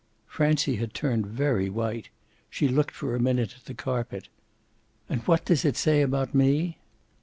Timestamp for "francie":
0.25-0.77